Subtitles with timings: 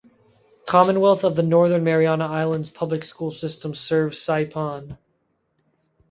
[0.65, 4.97] Commonwealth of the Northern Mariana Islands Public School System serves Saipan.